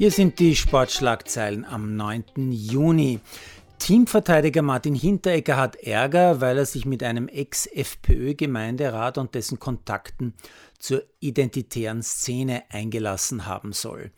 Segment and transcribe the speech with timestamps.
[0.00, 2.52] Hier sind die Sportschlagzeilen am 9.
[2.52, 3.20] Juni.
[3.78, 10.32] Teamverteidiger Martin Hinteregger hat Ärger, weil er sich mit einem Ex-FPÖ-Gemeinderat und dessen Kontakten
[10.78, 14.10] zur identitären Szene eingelassen haben soll.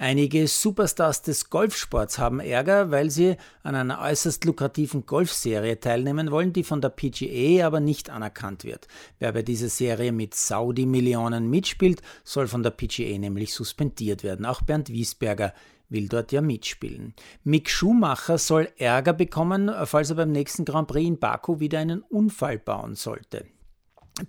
[0.00, 6.52] Einige Superstars des Golfsports haben Ärger, weil sie an einer äußerst lukrativen Golfserie teilnehmen wollen,
[6.52, 8.86] die von der PGA aber nicht anerkannt wird.
[9.18, 14.46] Wer bei dieser Serie mit Saudi-Millionen mitspielt, soll von der PGA nämlich suspendiert werden.
[14.46, 15.52] Auch Bernd Wiesberger
[15.88, 17.12] will dort ja mitspielen.
[17.42, 22.02] Mick Schumacher soll Ärger bekommen, falls er beim nächsten Grand Prix in Baku wieder einen
[22.02, 23.46] Unfall bauen sollte.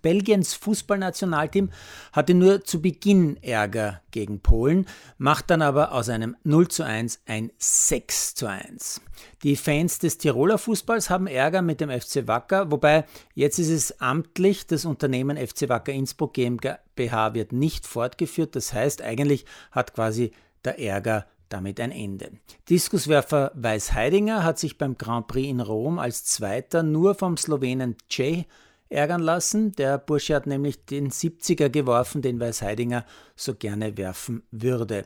[0.01, 1.69] Belgiens Fußballnationalteam
[2.11, 4.85] hatte nur zu Beginn Ärger gegen Polen,
[5.17, 9.01] macht dann aber aus einem 0 zu 1 ein 6 zu 1.
[9.43, 13.99] Die Fans des Tiroler Fußballs haben Ärger mit dem FC Wacker, wobei jetzt ist es
[14.01, 20.31] amtlich, das Unternehmen FC Wacker Innsbruck GmbH wird nicht fortgeführt, das heißt eigentlich hat quasi
[20.63, 22.31] der Ärger damit ein Ende.
[22.69, 27.95] Diskuswerfer Weiß Heidinger hat sich beim Grand Prix in Rom als Zweiter nur vom Slowenen
[28.07, 28.45] Ceh
[28.89, 29.71] ärgern lassen.
[29.73, 35.05] Der Bursche hat nämlich den 70er geworfen, den Weiß Heidinger so gerne werfen würde.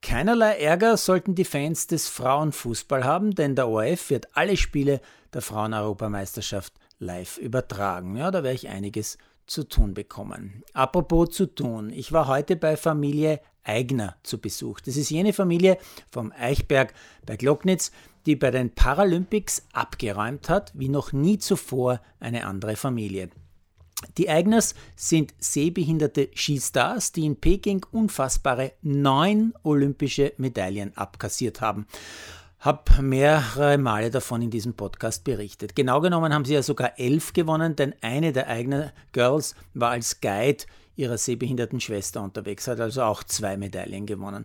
[0.00, 5.00] Keinerlei Ärger sollten die Fans des Frauenfußball haben, denn der ORF wird alle Spiele
[5.32, 8.16] der Fraueneuropameisterschaft live übertragen.
[8.16, 10.62] Ja, da werde ich einiges zu tun bekommen.
[10.72, 14.80] Apropos zu tun, ich war heute bei Familie Eigner zu Besuch.
[14.80, 15.78] Das ist jene Familie
[16.10, 16.94] vom Eichberg
[17.26, 17.92] bei Glocknitz,
[18.26, 23.30] die bei den Paralympics abgeräumt hat, wie noch nie zuvor eine andere Familie.
[24.16, 31.86] Die Eigners sind sehbehinderte Skistars, die in Peking unfassbare neun olympische Medaillen abkassiert haben
[32.60, 35.76] habe mehrere Male davon in diesem Podcast berichtet.
[35.76, 40.20] Genau genommen haben sie ja sogar elf gewonnen, denn eine der eigenen Girls war als
[40.20, 40.64] Guide
[40.98, 44.44] ihrer sehbehinderten Schwester unterwegs, hat also auch zwei Medaillen gewonnen.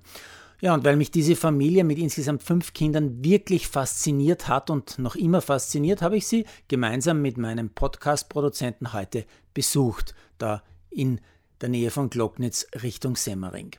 [0.61, 5.15] Ja, und weil mich diese Familie mit insgesamt fünf Kindern wirklich fasziniert hat und noch
[5.15, 11.19] immer fasziniert, habe ich sie gemeinsam mit meinem Podcast-Produzenten heute besucht, da in
[11.59, 13.71] der Nähe von Glocknitz Richtung Semmering.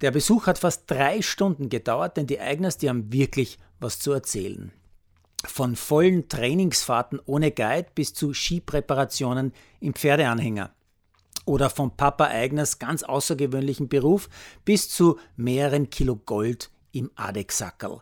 [0.00, 4.12] Der Besuch hat fast drei Stunden gedauert, denn die Eigners, die haben wirklich was zu
[4.12, 4.72] erzählen.
[5.44, 10.72] Von vollen Trainingsfahrten ohne Guide bis zu Skipräparationen im Pferdeanhänger.
[11.44, 14.28] Oder vom Papa Eigners ganz außergewöhnlichen Beruf
[14.64, 18.00] bis zu mehreren Kilo Gold im Adexackerl.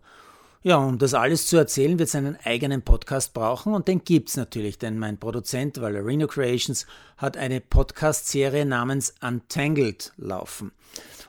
[0.62, 4.28] Ja, um das alles zu erzählen, wird es einen eigenen Podcast brauchen und den gibt
[4.28, 6.86] es natürlich, denn mein Produzent Valerino Creations
[7.16, 10.72] hat eine Podcast-Serie namens Untangled laufen.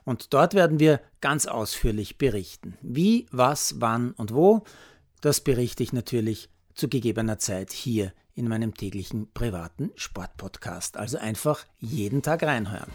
[0.04, 2.78] Und dort werden wir ganz ausführlich berichten.
[2.82, 4.64] Wie, was, wann und wo,
[5.22, 10.98] das berichte ich natürlich zu gegebener Zeit hier in meinem täglichen privaten Sportpodcast.
[10.98, 12.92] Also einfach jeden Tag reinhören.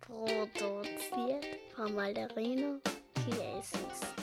[0.00, 2.80] Produziert von Malderino
[3.24, 4.15] Chiesis.